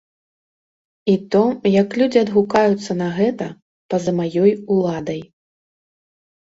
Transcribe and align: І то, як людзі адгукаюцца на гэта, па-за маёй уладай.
І 1.15 1.17
то, 1.35 1.41
як 1.81 1.89
людзі 2.03 2.21
адгукаюцца 2.25 2.91
на 3.03 3.09
гэта, 3.19 3.51
па-за 3.95 4.11
маёй 4.23 4.51
уладай. 4.79 5.21